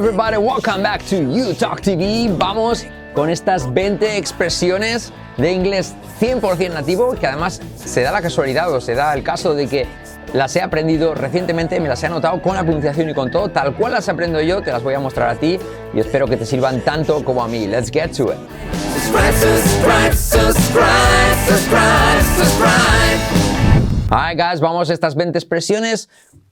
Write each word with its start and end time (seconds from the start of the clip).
everybody, 0.00 0.38
welcome 0.38 0.82
back 0.82 1.04
to 1.04 1.16
You 1.16 1.52
Talk 1.52 1.82
TV. 1.82 2.34
Vamos 2.38 2.86
con 3.12 3.28
estas 3.28 3.70
20 3.74 4.16
expresiones 4.16 5.12
de 5.36 5.52
inglés 5.52 5.94
100% 6.18 6.72
nativo 6.72 7.12
que 7.16 7.26
además 7.26 7.60
se 7.76 8.00
da 8.00 8.10
la 8.10 8.22
casualidad 8.22 8.72
o 8.72 8.80
se 8.80 8.94
da 8.94 9.12
el 9.12 9.22
caso 9.22 9.52
de 9.52 9.66
que 9.66 9.86
las 10.32 10.56
he 10.56 10.62
aprendido 10.62 11.14
recientemente, 11.14 11.78
me 11.80 11.88
las 11.88 12.02
he 12.02 12.06
anotado 12.06 12.40
con 12.40 12.54
la 12.54 12.62
pronunciación 12.62 13.10
y 13.10 13.14
con 13.14 13.30
todo, 13.30 13.50
tal 13.50 13.76
cual 13.76 13.92
las 13.92 14.08
aprendo 14.08 14.40
yo, 14.40 14.62
te 14.62 14.72
las 14.72 14.82
voy 14.82 14.94
a 14.94 15.00
mostrar 15.00 15.28
a 15.28 15.34
ti 15.34 15.58
y 15.92 16.00
espero 16.00 16.26
que 16.26 16.38
te 16.38 16.46
sirvan 16.46 16.80
tanto 16.80 17.22
como 17.22 17.44
a 17.44 17.48
mí. 17.48 17.66
Let's 17.66 17.90
get 17.90 18.12
to 18.16 18.32
it. 18.32 18.38
Subscribe, 18.94 19.34
subscribe, 19.34 20.14
subscribe, 20.14 21.36
subscribe, 21.46 22.22
subscribe. 22.38 23.50
Alright 24.10 24.38
guys, 24.38 24.60
vamos 24.60 24.88
a 24.88 24.94
estas 24.94 25.14
20 25.14 25.38
expresiones 25.38 26.08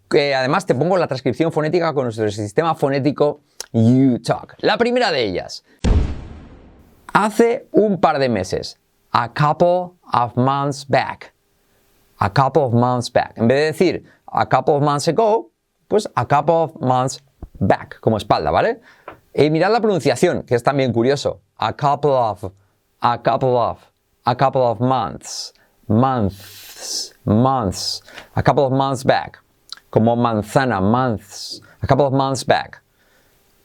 que 0.09 0.35
además 0.35 0.67
te 0.67 0.75
pongo 0.75 0.97
la 0.97 1.07
transcripción 1.07 1.53
fonética 1.53 1.93
con 1.93 2.05
nuestro 2.05 2.31
sistema 2.31 2.75
fonético 2.75 3.41
UTalk. 3.73 4.57
La 4.59 4.79
primera 4.79 5.13
de 5.13 5.25
ellas, 5.25 5.65
hace 7.13 7.69
un 7.73 8.01
par 8.01 8.19
de 8.19 8.29
meses, 8.29 8.79
a 9.13 9.29
couple 9.33 9.99
of 10.13 10.37
months 10.37 10.87
back, 10.89 11.35
a 12.19 12.33
couple 12.33 12.63
of 12.63 12.73
months 12.73 13.13
back. 13.13 13.37
En 13.37 13.49
vez 13.49 13.59
de 13.59 13.65
decir 13.67 14.05
a 14.27 14.47
couple 14.47 14.75
of 14.75 14.83
months 14.83 15.09
ago, 15.09 15.51
pues 15.89 16.09
a 16.15 16.27
couple 16.27 16.55
of 16.55 16.81
months 16.81 17.21
back, 17.61 18.01
como 18.01 18.17
espalda, 18.17 18.51
¿vale? 18.51 18.81
Y 19.35 19.51
mirad 19.51 19.71
la 19.71 19.81
pronunciación, 19.81 20.43
que 20.43 20.55
es 20.55 20.63
también 20.63 20.93
curioso. 20.93 21.41
A 21.59 21.73
couple 21.73 22.11
of, 22.11 22.51
a 23.01 23.19
couple 23.23 23.57
of, 23.57 23.79
a 24.25 24.35
couple 24.35 24.63
of 24.63 24.81
months, 24.81 25.53
months, 25.87 27.15
months, 27.25 28.03
a 28.35 28.43
couple 28.43 28.65
of 28.65 28.73
months 28.73 29.05
back 29.05 29.41
como 29.91 30.17
manzana, 30.17 30.81
months, 30.81 31.61
a 31.83 31.87
couple 31.87 32.07
of 32.07 32.13
months 32.13 32.45
back, 32.45 32.81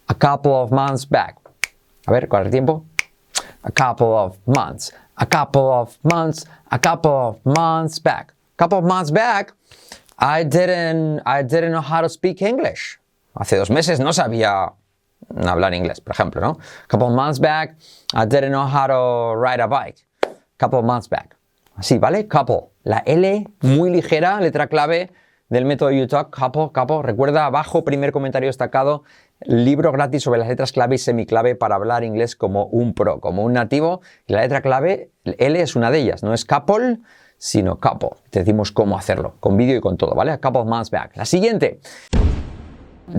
a 0.10 0.14
couple 0.14 0.54
of 0.54 0.72
months 0.72 1.06
back. 1.06 1.38
A 2.08 2.12
ver, 2.12 2.28
¿cuál 2.28 2.42
es 2.42 2.46
el 2.48 2.52
tiempo? 2.52 2.86
A 3.64 3.72
couple 3.72 4.14
of 4.14 4.38
months, 4.46 4.92
a 5.18 5.26
couple 5.26 5.72
of 5.72 5.98
months, 6.04 6.46
a 6.72 6.80
couple 6.80 7.12
of 7.12 7.46
months 7.46 8.00
back. 8.00 8.34
A 8.56 8.58
couple 8.58 8.78
of 8.78 8.86
months 8.86 9.10
back, 9.10 9.54
I 10.20 10.44
didn't, 10.44 11.22
I 11.26 11.44
didn't 11.44 11.72
know 11.72 11.82
how 11.82 12.02
to 12.02 12.10
speak 12.10 12.42
English. 12.42 13.00
Hace 13.36 13.58
dos 13.58 13.70
meses 13.70 14.00
no 14.00 14.12
sabía 14.12 14.74
hablar 15.36 15.74
inglés, 15.74 16.00
por 16.00 16.14
ejemplo, 16.14 16.40
¿no? 16.40 16.60
A 16.84 16.88
couple 16.88 17.08
of 17.08 17.14
months 17.14 17.40
back, 17.40 17.76
I 18.14 18.26
didn't 18.26 18.52
know 18.52 18.68
how 18.68 18.88
to 18.88 19.36
ride 19.36 19.60
a 19.60 19.68
bike. 19.68 20.06
A 20.24 20.30
couple 20.60 20.80
of 20.80 20.86
months 20.86 21.08
back. 21.08 21.36
Así, 21.78 21.98
¿vale? 22.00 22.28
Couple. 22.28 22.70
La 22.84 23.02
L 23.06 23.48
muy 23.62 23.90
ligera, 23.90 24.40
letra 24.40 24.68
clave, 24.68 25.10
del 25.54 25.66
método 25.66 25.92
UTalk, 25.92 26.32
capo, 26.32 26.72
capo. 26.72 27.04
Recuerda 27.04 27.46
abajo, 27.46 27.84
primer 27.84 28.12
comentario 28.12 28.50
destacado, 28.50 29.04
libro 29.42 29.92
gratis 29.92 30.24
sobre 30.24 30.40
las 30.40 30.48
letras 30.48 30.72
clave 30.72 30.96
y 30.96 30.98
semiclave 30.98 31.54
para 31.54 31.76
hablar 31.76 32.04
inglés 32.04 32.36
como 32.36 32.66
un 32.66 32.96
pro, 32.96 33.20
como 33.20 33.44
un 33.44 33.54
nativo. 33.54 34.02
La 34.26 34.42
letra 34.42 34.64
clave, 34.64 35.12
L 35.24 35.62
es 35.62 35.76
una 35.76 35.92
de 35.92 36.00
ellas, 36.00 36.24
no 36.24 36.34
es 36.34 36.44
couple, 36.44 37.02
sino 37.38 37.80
capo. 37.80 38.18
Te 38.32 38.40
decimos 38.40 38.72
cómo 38.72 38.98
hacerlo, 38.98 39.36
con 39.40 39.56
vídeo 39.56 39.78
y 39.78 39.82
con 39.82 39.96
todo, 39.96 40.16
¿vale? 40.16 40.32
A 40.32 40.40
couple 40.40 40.62
of 40.62 40.68
months 40.68 40.90
back. 40.90 41.16
La 41.16 41.26
siguiente. 41.26 41.80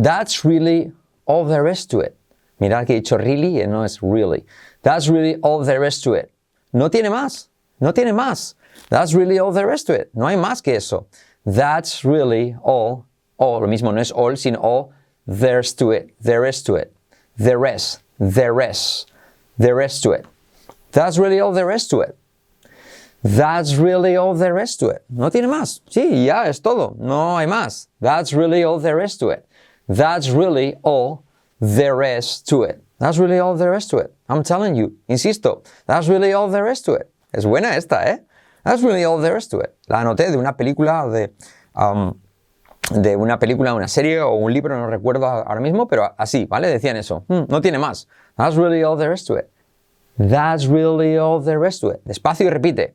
That's 0.02 0.42
really 0.44 0.92
all 1.26 1.46
there 1.46 1.70
is 1.70 1.86
to 1.86 2.02
it. 2.02 2.16
Mirad 2.58 2.84
que 2.84 2.94
he 2.94 2.96
dicho 2.96 3.16
really 3.16 3.62
y 3.62 3.66
no 3.68 3.84
es 3.84 4.00
really. 4.00 4.44
That's 4.82 5.08
really 5.08 5.38
all 5.40 5.64
there 5.64 5.86
is 5.86 6.00
to 6.00 6.16
it. 6.16 6.32
No 6.72 6.90
tiene 6.90 7.10
más, 7.10 7.52
no 7.78 7.94
tiene 7.94 8.12
más. 8.12 8.56
That's 8.88 9.14
really 9.14 9.38
all 9.38 9.54
there 9.54 9.72
is 9.72 9.84
to 9.84 9.94
it. 9.94 10.08
No 10.14 10.26
hay 10.26 10.36
más 10.36 10.62
que 10.62 10.74
eso. 10.74 11.06
That's 11.44 12.04
really 12.04 12.56
all, 12.62 13.06
all, 13.36 13.60
lo 13.60 13.66
mismo 13.66 13.92
no 13.92 14.00
es 14.00 14.10
all, 14.10 14.36
sino 14.36 14.58
all, 14.60 14.92
there's 15.26 15.74
to 15.74 15.90
it, 15.90 16.14
there 16.20 16.44
is 16.44 16.62
to 16.62 16.74
it, 16.76 16.94
there 17.36 17.64
is, 17.66 17.98
there 18.18 18.60
is, 18.60 19.06
there 19.58 19.80
is 19.80 20.00
to 20.00 20.12
it. 20.12 20.26
That's 20.92 21.18
really 21.18 21.40
all 21.40 21.52
there 21.52 21.70
is 21.70 21.88
to 21.88 22.00
it. 22.00 22.16
That's 23.22 23.74
really 23.76 24.16
all 24.16 24.34
there 24.34 24.58
is 24.58 24.76
to 24.76 24.88
it. 24.88 25.02
No 25.08 25.30
tiene 25.30 25.48
más. 25.48 25.80
Sí, 25.90 26.26
ya 26.26 26.44
es 26.44 26.60
todo. 26.60 26.94
No 26.98 27.36
hay 27.36 27.46
más. 27.46 27.88
That's 28.00 28.32
really 28.34 28.62
all 28.62 28.78
there 28.78 29.00
is 29.00 29.16
to 29.18 29.30
it. 29.30 29.46
That's 29.88 30.28
really 30.28 30.76
all 30.82 31.24
there 31.60 32.02
is 32.02 32.42
to 32.42 32.62
it. 32.64 32.82
That's 32.98 33.18
really 33.18 33.38
all 33.38 33.56
there 33.56 33.74
is 33.74 33.86
to 33.88 33.98
it. 33.98 34.14
I'm 34.28 34.42
telling 34.42 34.76
you, 34.76 34.96
insisto, 35.08 35.62
that's 35.86 36.06
really 36.08 36.32
all 36.32 36.48
there 36.48 36.66
is 36.68 36.80
to 36.82 36.94
it. 36.94 37.10
Es 37.32 37.44
buena 37.44 37.68
esta, 37.68 37.96
¿eh? 38.06 38.18
That's 38.64 38.82
really 38.82 39.04
all 39.04 39.20
there 39.20 39.36
is 39.36 39.48
to 39.48 39.60
it. 39.60 39.74
La 39.88 40.00
anoté 40.00 40.30
de 40.30 40.36
una 40.36 40.56
película, 40.56 41.06
de, 41.08 41.32
um, 41.74 42.14
de 42.90 43.16
una 43.16 43.38
película, 43.38 43.74
una 43.74 43.88
serie 43.88 44.20
o 44.20 44.34
un 44.34 44.52
libro, 44.52 44.76
no 44.76 44.86
recuerdo 44.88 45.26
ahora 45.26 45.60
mismo, 45.60 45.86
pero 45.86 46.14
así, 46.16 46.46
¿vale? 46.46 46.68
Decían 46.68 46.96
eso. 46.96 47.24
Hmm, 47.28 47.44
no 47.48 47.60
tiene 47.60 47.78
más. 47.78 48.08
That's 48.36 48.56
really 48.56 48.82
all 48.82 48.96
there 48.96 49.12
is 49.12 49.24
to 49.26 49.36
it. 49.36 49.50
That's 50.18 50.66
really 50.66 51.18
all 51.18 51.40
there 51.40 51.66
is 51.66 51.78
to 51.80 51.90
it. 51.90 52.00
Despacio 52.04 52.46
y 52.46 52.50
repite. 52.50 52.94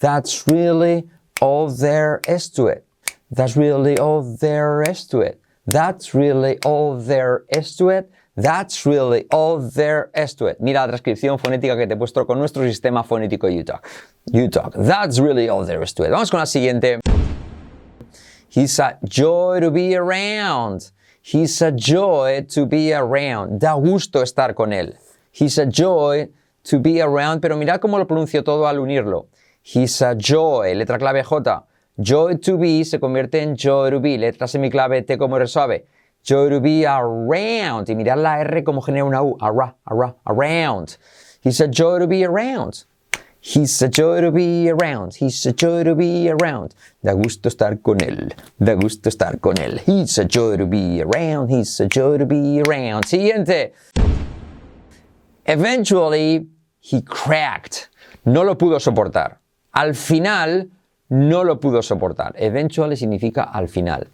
That's 0.00 0.46
really 0.46 1.08
all 1.40 1.68
there 1.68 2.20
is 2.26 2.50
to 2.52 2.68
it. 2.68 2.84
That's 3.30 3.56
really 3.56 3.98
all 3.98 4.22
there 4.22 4.82
is 4.82 5.06
to 5.08 5.20
it. 5.20 5.40
That's 5.66 6.14
really 6.14 6.58
all 6.64 6.98
there 6.98 7.44
is 7.48 7.76
to 7.76 7.90
it. 7.90 8.10
That's 8.34 8.86
really 8.86 9.26
all 9.30 9.60
there 9.60 10.10
is 10.14 10.34
to 10.36 10.46
it. 10.46 10.58
Mira 10.58 10.80
la 10.80 10.88
transcripción 10.88 11.38
fonética 11.38 11.76
que 11.76 11.86
te 11.86 11.94
he 11.94 11.96
puesto 11.96 12.26
con 12.26 12.38
nuestro 12.38 12.62
sistema 12.64 13.04
fonético 13.04 13.46
UTalk. 13.46 13.86
UTalk. 14.32 14.74
That's 14.74 15.18
really 15.18 15.50
all 15.50 15.66
there 15.66 15.82
is 15.82 15.92
to 15.94 16.04
it. 16.04 16.10
Vamos 16.10 16.30
con 16.30 16.40
la 16.40 16.46
siguiente. 16.46 17.00
He's 18.48 18.78
a 18.80 18.98
joy 19.04 19.60
to 19.60 19.70
be 19.70 19.94
around. 19.94 20.92
He's 21.20 21.60
a 21.60 21.72
joy 21.72 22.46
to 22.54 22.66
be 22.66 22.94
around. 22.94 23.60
Da 23.60 23.74
gusto 23.74 24.22
estar 24.22 24.54
con 24.54 24.72
él. 24.72 24.96
He's 25.30 25.58
a 25.58 25.66
joy 25.66 26.30
to 26.64 26.78
be 26.80 27.02
around, 27.02 27.40
pero 27.42 27.56
mirad 27.56 27.80
cómo 27.80 27.98
lo 27.98 28.06
pronuncio 28.06 28.42
todo 28.42 28.66
al 28.66 28.78
unirlo. 28.78 29.28
He's 29.62 30.00
a 30.00 30.14
joy, 30.14 30.74
letra 30.74 30.98
clave 30.98 31.22
J. 31.22 31.66
Joy 31.98 32.38
to 32.38 32.56
be 32.56 32.84
se 32.84 32.98
convierte 32.98 33.42
en 33.42 33.56
joy 33.56 33.90
to 33.90 34.00
be, 34.00 34.16
letra 34.16 34.48
semiclave 34.48 35.02
T 35.02 35.18
como 35.18 35.38
resuave. 35.38 35.86
Joy 36.22 36.50
to 36.50 36.60
be 36.60 36.86
around. 36.86 37.88
Y 37.88 37.94
mirad 37.94 38.18
la 38.18 38.40
R 38.40 38.62
como 38.62 38.80
genera 38.80 39.04
una 39.04 39.22
U. 39.22 39.36
Ara, 39.40 39.74
ara, 39.84 40.14
around. 40.26 40.96
He's 41.40 41.60
a 41.60 41.66
joy 41.66 41.98
to 41.98 42.06
be 42.06 42.24
around. 42.24 42.84
He's 43.40 43.82
a 43.82 43.88
joy 43.88 44.20
to 44.20 44.30
be 44.30 44.70
around. 44.70 45.16
He's 45.16 45.44
a 45.46 45.52
joy 45.52 45.82
to 45.82 45.96
be 45.96 46.30
around. 46.30 46.76
Da 47.02 47.12
gusto 47.14 47.48
estar 47.48 47.82
con 47.82 47.98
él. 47.98 48.32
Da 48.56 48.74
gusto 48.74 49.08
estar 49.08 49.40
con 49.40 49.56
él. 49.56 49.80
He's 49.80 50.16
a 50.18 50.24
joy 50.24 50.56
to 50.58 50.66
be 50.66 51.02
around. 51.02 51.50
He's 51.50 51.80
a 51.80 51.88
joy 51.88 52.18
to 52.18 52.26
be 52.26 52.60
around. 52.60 53.04
Siguiente. 53.04 53.72
Eventually, 55.44 56.46
he 56.78 57.02
cracked. 57.02 57.88
No 58.24 58.44
lo 58.44 58.54
pudo 58.56 58.78
soportar. 58.78 59.38
Al 59.74 59.94
final, 59.94 60.70
no 61.08 61.42
lo 61.42 61.58
pudo 61.58 61.82
soportar. 61.82 62.34
Eventually 62.36 62.94
significa 62.94 63.50
al 63.52 63.66
final 63.66 64.06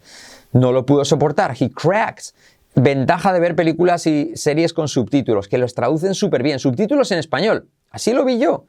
no 0.51 0.71
lo 0.71 0.85
pudo 0.85 1.05
soportar. 1.05 1.55
He 1.59 1.69
cracked. 1.69 2.33
Ventaja 2.75 3.33
de 3.33 3.39
ver 3.39 3.55
películas 3.55 4.05
y 4.07 4.35
series 4.35 4.73
con 4.73 4.87
subtítulos, 4.87 5.47
que 5.47 5.57
los 5.57 5.73
traducen 5.73 6.13
súper 6.13 6.43
bien. 6.43 6.59
Subtítulos 6.59 7.11
en 7.11 7.19
español. 7.19 7.67
Así 7.91 8.13
lo 8.13 8.23
vi 8.23 8.39
yo. 8.39 8.65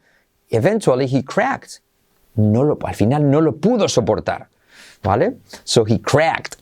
Eventually 0.49 1.07
he 1.07 1.23
cracked. 1.23 1.83
No 2.35 2.65
lo, 2.65 2.79
al 2.83 2.95
final 2.95 3.31
no 3.31 3.41
lo 3.41 3.57
pudo 3.57 3.89
soportar. 3.89 4.49
¿Vale? 5.03 5.39
So 5.65 5.85
he 5.87 6.01
cracked. 6.01 6.57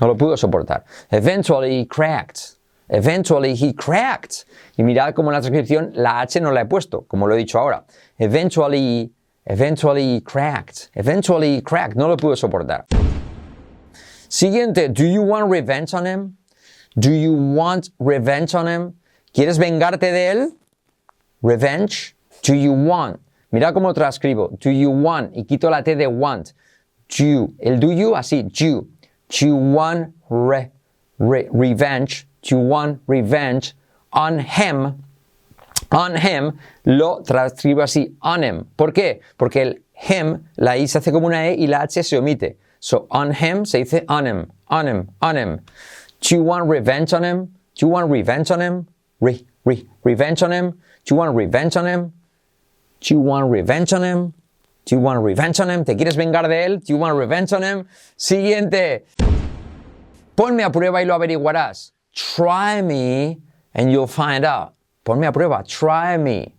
No 0.00 0.06
lo 0.06 0.16
pudo 0.16 0.36
soportar. 0.36 0.84
Eventually 1.10 1.80
he 1.80 1.86
cracked. 1.86 2.56
Eventually 2.88 3.54
he 3.54 3.74
cracked. 3.74 4.46
Y 4.76 4.82
mirad 4.82 5.14
cómo 5.14 5.30
en 5.30 5.34
la 5.34 5.40
transcripción 5.40 5.92
la 5.94 6.20
H 6.20 6.40
no 6.40 6.50
la 6.50 6.62
he 6.62 6.66
puesto, 6.66 7.02
como 7.06 7.26
lo 7.26 7.34
he 7.34 7.38
dicho 7.38 7.58
ahora. 7.58 7.84
Eventually, 8.18 9.12
eventually 9.44 10.22
cracked. 10.22 10.90
Eventually 10.94 11.62
cracked. 11.62 11.96
No 11.96 12.08
lo 12.08 12.16
pudo 12.16 12.34
soportar. 12.34 12.86
Siguiente, 14.30 14.88
do 14.88 15.04
you 15.04 15.22
want 15.22 15.50
revenge 15.50 15.92
on 15.92 16.06
him? 16.06 16.36
Do 16.96 17.10
you 17.10 17.32
want 17.32 17.90
revenge 17.98 18.54
on 18.54 18.68
him? 18.68 18.94
¿Quieres 19.34 19.58
vengarte 19.58 20.12
de 20.12 20.30
él? 20.30 20.52
Revenge. 21.42 22.14
Do 22.44 22.54
you 22.54 22.72
want? 22.72 23.18
Mira 23.52 23.72
cómo 23.72 23.92
transcribo. 23.92 24.56
Do 24.60 24.70
you 24.70 24.90
want? 24.90 25.34
Y 25.34 25.42
quito 25.42 25.68
la 25.68 25.82
T 25.82 25.96
de 25.96 26.06
want. 26.06 26.52
Do. 27.08 27.52
El 27.58 27.80
do 27.80 27.90
you 27.90 28.14
así. 28.14 28.44
Do. 28.44 28.86
Do 29.28 29.46
you 29.46 29.56
want 29.56 30.14
re, 30.30 30.70
re, 31.18 31.48
revenge? 31.50 32.28
Do 32.42 32.54
you 32.54 32.58
want 32.58 33.00
revenge 33.08 33.74
on 34.12 34.38
him? 34.38 35.02
On 35.90 36.14
him 36.14 36.56
lo 36.84 37.22
transcribo 37.22 37.82
así. 37.82 38.14
On 38.22 38.44
him. 38.44 38.64
¿Por 38.76 38.92
qué? 38.92 39.22
Porque 39.36 39.56
el 39.56 39.82
him, 39.92 40.46
la 40.56 40.76
I 40.76 40.86
se 40.86 40.98
hace 40.98 41.10
como 41.10 41.26
una 41.26 41.48
E 41.48 41.56
y 41.58 41.66
la 41.66 41.82
H 41.82 42.04
se 42.04 42.16
omite. 42.16 42.58
So 42.80 43.06
on 43.10 43.32
him 43.32 43.64
se 43.64 43.84
dice 43.84 44.02
on 44.08 44.26
him, 44.26 44.52
on 44.68 44.86
him, 44.88 45.10
on 45.20 45.36
him. 45.36 45.60
Do 46.20 46.34
you 46.34 46.42
want 46.42 46.68
revenge 46.68 47.12
on 47.12 47.22
him? 47.22 47.54
Do 47.74 47.86
you 47.86 47.88
want 47.88 48.10
revenge 48.10 48.50
on 48.50 48.60
him? 48.60 48.88
Re, 49.20 49.46
re, 49.64 49.86
revenge 50.02 50.42
on 50.42 50.52
him? 50.52 50.70
Do 51.04 51.14
you 51.14 51.16
want 51.16 51.36
revenge 51.36 51.76
on 51.76 51.86
him? 51.86 52.12
Do 53.00 53.14
you 53.14 53.20
want 53.20 53.50
revenge 53.50 53.92
on 53.92 54.02
him? 54.02 54.34
Do 54.84 54.94
you 54.94 55.00
want 55.00 55.22
revenge 55.22 55.60
on 55.60 55.70
him? 55.70 55.84
¿Te 55.84 55.94
quieres 55.94 56.16
vengar 56.16 56.48
de 56.48 56.66
él? 56.66 56.84
Do 56.84 56.92
you 56.92 56.96
want 56.98 57.16
revenge 57.16 57.52
on 57.52 57.62
him? 57.62 57.86
Siguiente. 58.16 59.02
Ponme 60.36 60.64
a 60.64 60.70
prueba 60.70 61.00
y 61.00 61.04
lo 61.04 61.14
averiguarás. 61.14 61.92
try 62.14 62.82
me 62.82 63.40
and 63.74 63.90
you'll 63.92 64.06
find 64.06 64.44
out. 64.44 64.74
Ponme 65.04 65.26
a 65.26 65.32
prueba, 65.32 65.66
try 65.66 66.16
me. 66.16 66.54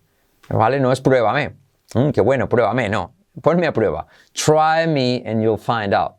¿Vale? 0.49 0.79
No 0.79 0.91
es 0.91 0.99
pruébame. 0.99 1.53
Mm, 1.93 2.11
qué 2.11 2.21
bueno, 2.21 2.47
pruébame, 2.47 2.89
no. 2.89 3.13
Ponme 3.39 3.67
a 3.67 3.71
prueba. 3.71 4.05
Try 4.33 4.85
me 4.85 5.23
and 5.23 5.41
you'll 5.41 5.57
find 5.57 5.93
out. 5.93 6.17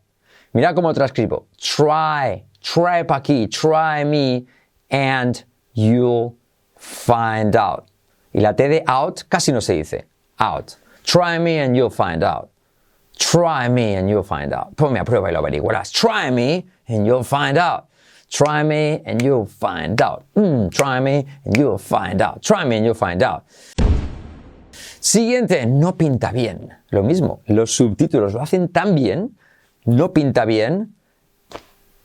Mira 0.55 0.73
cómo 0.73 0.93
transcribo. 0.95 1.45
Try, 1.59 2.43
try 2.63 3.03
pa 3.03 3.21
aquí, 3.21 3.51
try 3.51 4.05
me 4.05 4.47
and 4.91 5.45
you'll 5.75 6.37
find 6.77 7.55
out. 7.57 7.89
Y 8.35 8.41
la 8.41 8.53
T 8.53 8.69
de 8.69 8.83
out 8.87 9.25
casi 9.31 9.53
no 9.53 9.61
se 9.61 9.83
dice. 9.83 10.05
Out. 10.39 10.77
Try 11.05 11.39
me 11.39 11.59
and 11.59 11.77
you'll 11.77 11.91
find 11.91 12.23
out. 12.23 12.51
Try 13.19 13.69
me 13.69 13.95
and 13.95 14.09
you'll 14.09 14.23
find 14.23 14.53
out. 14.53 14.75
Ponme 14.77 14.99
a 14.99 15.05
prueba 15.05 15.29
y 15.29 15.33
lo 15.33 15.43
averiguarás. 15.43 15.93
Try 15.93 16.31
me 16.31 16.65
and 16.89 17.07
you'll 17.07 17.25
find 17.25 17.59
out. 17.59 17.89
Try 18.31 18.63
me 18.63 19.03
and 19.05 19.21
you'll 19.21 19.47
find 19.47 20.01
out. 20.01 20.25
Mm, 20.35 20.73
try 20.73 21.01
me 21.01 21.27
and 21.45 21.57
you'll 21.57 21.77
find 21.77 22.23
out. 22.23 22.43
Try 22.43 22.65
me 22.65 22.77
and 22.77 22.85
you'll 22.87 22.95
find 22.95 23.23
out. 23.23 23.45
Siguiente, 25.01 25.67
no 25.67 25.97
pinta 25.97 26.33
bien. 26.33 26.71
Lo 26.91 27.03
mismo, 27.03 27.41
los 27.47 27.75
subtítulos 27.75 28.35
lo 28.35 28.43
hacen 28.43 28.69
tan 28.69 28.95
bien, 28.95 29.37
no 29.85 30.13
pinta 30.13 30.45
bien. 30.45 30.95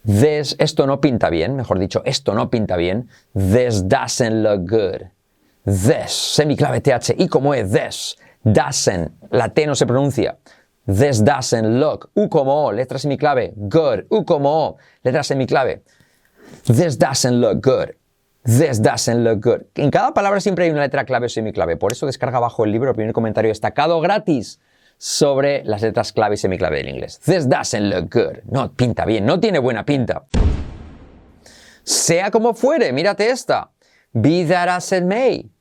This, 0.05 0.55
esto 0.59 0.87
no 0.87 1.01
pinta 1.01 1.29
bien, 1.29 1.55
mejor 1.55 1.79
dicho, 1.79 2.01
esto 2.05 2.33
no 2.33 2.49
pinta 2.49 2.77
bien. 2.77 3.09
This 3.33 3.87
doesn't 3.87 4.43
look 4.43 4.69
good. 4.69 5.07
This, 5.65 6.11
semiclave 6.11 6.79
TH. 6.79 7.15
¿Y 7.17 7.27
cómo 7.27 7.53
es 7.53 7.71
this? 7.71 8.17
Doesn't. 8.43 9.11
La 9.31 9.49
T 9.49 9.67
no 9.67 9.75
se 9.75 9.85
pronuncia. 9.85 10.37
This 10.85 11.21
doesn't 11.21 11.79
look. 11.79 12.09
U 12.15 12.29
como 12.29 12.67
O, 12.67 12.71
letra 12.71 12.97
semiclave. 12.97 13.51
Good. 13.57 14.05
U 14.09 14.23
como 14.23 14.49
O, 14.49 14.77
letra 15.03 15.23
semiclave. 15.23 15.83
This 16.65 16.97
doesn't 16.97 17.41
look 17.41 17.61
good. 17.61 17.93
This 18.47 18.81
doesn't 18.81 19.25
look 19.25 19.41
good. 19.43 19.63
En 19.75 19.91
cada 19.91 20.13
palabra 20.13 20.39
siempre 20.39 20.63
hay 20.63 20.71
una 20.71 20.79
letra 20.79 21.03
clave 21.03 21.25
o 21.25 21.29
semiclave. 21.29 21.75
Por 21.75 21.91
eso 21.91 22.05
descarga 22.05 22.37
abajo 22.37 22.63
el 22.63 22.71
libro, 22.71 22.91
el 22.91 22.95
primer 22.95 23.11
comentario 23.11 23.49
destacado 23.49 23.99
gratis 23.99 24.61
sobre 24.97 25.65
las 25.65 25.81
letras 25.81 26.13
clave 26.13 26.35
y 26.35 26.37
semiclave 26.37 26.77
del 26.77 26.87
inglés. 26.87 27.19
This 27.25 27.49
doesn't 27.49 27.93
look 27.93 28.09
good. 28.09 28.37
No 28.49 28.71
pinta 28.71 29.03
bien, 29.03 29.25
no 29.25 29.41
tiene 29.41 29.59
buena 29.59 29.83
pinta. 29.83 30.27
Sea 31.83 32.31
como 32.31 32.53
fuere, 32.53 32.93
mírate 32.93 33.29
esta. 33.29 33.71
Be 34.13 34.45
that 34.45 34.69
as 34.69 34.93
it 34.93 35.03
may. 35.03 35.51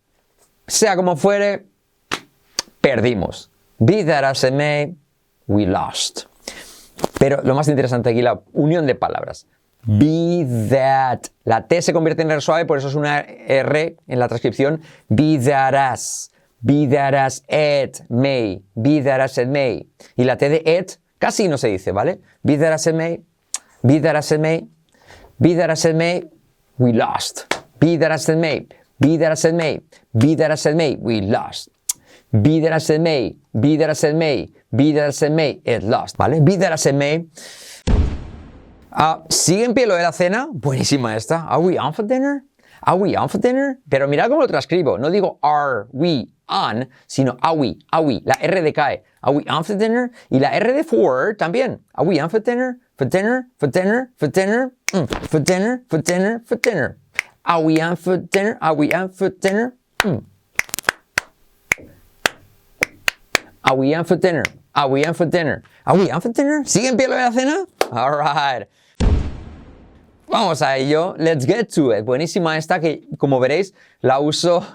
Sea 0.69 0.95
como 0.95 1.17
fuere, 1.17 1.67
perdimos. 2.81 3.51
Be 3.79 4.05
that 4.05 4.23
as 4.23 4.45
it 4.45 4.53
may, 4.53 4.97
we 5.49 5.67
lost. 5.67 6.27
Pero 7.19 7.43
lo 7.43 7.57
más 7.57 7.67
interesante 7.67 8.11
aquí, 8.11 8.23
la 8.23 8.41
unión 8.53 8.87
de 8.87 8.95
palabras. 8.95 9.49
Be 9.87 10.45
that. 10.69 11.31
La 11.45 11.67
T 11.67 11.81
se 11.81 11.93
convierte 11.93 12.23
en 12.23 12.31
R 12.31 12.41
suave, 12.41 12.67
por 12.67 12.79
eso 12.79 12.89
es 12.89 12.95
una 12.95 13.21
R 13.21 13.97
en 14.09 14.19
la 14.19 14.29
transcripción. 14.29 14.83
Be 15.09 15.39
that 15.39 15.75
as. 15.75 16.31
Be 16.61 16.87
that 16.89 17.15
as 17.15 17.45
it 17.49 18.01
may. 18.09 18.63
Be 18.75 19.01
that 19.03 19.21
as 19.21 19.39
may. 19.47 19.87
Y 20.17 20.25
la 20.25 20.37
T 20.37 20.49
de 20.49 20.63
it 20.65 20.99
casi 21.19 21.47
no 21.47 21.57
se 21.57 21.69
dice, 21.69 21.93
¿vale? 21.93 22.21
Be 22.43 22.57
that 22.57 22.73
as 22.73 22.87
it 22.89 22.95
may. 22.95 23.21
Be 23.83 24.01
that 24.01 24.17
as 24.17 24.33
it 24.33 24.41
may. 24.41 24.67
Be 25.39 25.55
that 25.55 25.71
as 25.71 25.85
may. 25.95 26.25
We 26.79 26.93
lost. 26.93 27.47
Be 27.79 27.97
that 27.99 28.11
as 28.11 28.29
it 28.29 28.39
may. 28.39 28.67
Be 28.99 29.17
that 29.19 29.33
as 29.33 29.45
it 29.45 29.55
may. 29.55 29.81
Be 30.13 30.35
that 30.35 30.51
as 30.51 30.67
it 30.67 30.75
may. 30.75 30.97
We 30.97 31.21
lost. 31.21 31.69
Be 32.33 32.61
that 32.61 32.73
as 32.73 32.91
it 32.91 33.01
may. 33.01 33.37
Be 33.59 33.77
that 33.77 33.91
as 33.91 34.03
it 34.03 34.17
may. 34.17 34.51
Be 34.75 34.93
that 34.93 35.09
as 35.09 35.23
it 35.23 35.31
may. 35.31 35.61
It 35.65 35.83
lost. 35.85 36.17
¿Vale? 36.17 36.41
Be 36.41 36.57
that 36.57 36.73
as 36.73 36.87
it 36.87 36.95
may. 36.95 37.27
Uh, 38.97 39.23
¿Sigue 39.29 39.65
en 39.65 39.75
pie 39.75 39.87
lo 39.87 39.95
de 39.95 40.03
la 40.03 40.13
cena? 40.13 40.49
Buenísima 40.51 41.15
esta. 41.17 41.47
¿Are 41.47 41.61
we 41.61 41.79
on 41.79 41.93
for 41.93 42.03
dinner? 42.03 42.43
¿Are 42.81 42.97
we 42.97 43.15
on 43.15 43.29
for 43.29 43.39
dinner? 43.39 43.79
Pero 43.91 44.09
mira 44.09 44.27
cómo 44.27 44.41
lo 44.41 44.47
transcribo. 44.47 44.99
No 44.99 45.11
digo 45.11 45.39
are 45.43 45.87
we 45.93 46.33
on, 46.49 46.89
sino 47.07 47.37
are 47.43 47.55
we, 47.55 47.77
are 47.93 48.03
we. 48.03 48.23
La 48.25 48.37
R 48.41 48.63
decae. 48.63 49.03
Are 49.23 49.35
we 49.35 49.45
on 49.51 49.65
for 49.65 49.77
dinner? 49.77 50.11
Y 50.31 50.39
la 50.39 50.49
R 50.49 50.73
de 50.73 50.83
for 50.83 51.35
también. 51.37 51.81
Are 51.95 52.07
we 52.07 52.19
on 52.19 52.31
for 52.31 52.41
dinner? 52.41 52.79
For 52.97 53.05
dinner? 53.05 53.47
For 53.59 53.67
dinner? 53.69 54.13
For 54.17 54.29
dinner? 54.29 54.73
Mm. 54.93 55.29
For 55.29 55.41
dinner? 55.41 55.85
For 55.91 55.99
dinner? 56.01 56.43
For 56.47 56.57
dinner? 56.57 56.97
Are 57.45 57.61
we 57.61 57.79
on 57.83 57.97
for 57.97 58.17
dinner? 58.17 58.57
Are 58.63 58.75
we 58.75 58.95
on 58.95 59.11
for 59.11 59.29
dinner? 59.29 59.77
Mm. 59.99 60.25
Are 63.63 63.77
we 63.77 63.95
on 63.95 64.05
for 64.05 64.17
dinner? 64.17 64.45
Are 64.75 64.89
we 64.89 65.05
on 65.05 65.13
for 65.13 65.27
dinner? 65.27 65.63
Are 65.85 65.97
we 65.99 66.11
on 66.11 66.23
for 66.23 66.33
dinner? 66.33 66.65
¿Sigue 66.65 66.89
en 66.89 66.97
pie 66.97 67.09
lo 67.09 67.17
de 67.17 67.25
la 67.25 67.31
cena? 67.31 67.67
All 67.93 68.17
right. 68.17 68.67
Vamos 70.29 70.61
a 70.63 70.77
ello. 70.77 71.15
Let's 71.19 71.47
get 71.47 71.73
to 71.75 71.93
it. 71.93 72.05
Buenísima 72.05 72.57
esta 72.57 72.81
que, 72.81 73.09
como 73.19 73.39
veréis, 73.41 73.75
la 74.01 74.19
uso, 74.19 74.67